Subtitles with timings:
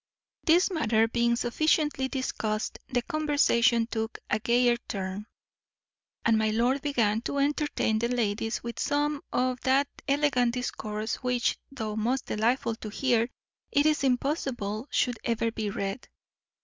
[0.45, 5.27] This matter being sufficiently discussed, the conversation took a gayer turn;
[6.25, 11.55] and my lord began to entertain the ladies with some of that elegant discourse which,
[11.71, 13.29] though most delightful to hear,
[13.71, 16.07] it is impossible should ever be read.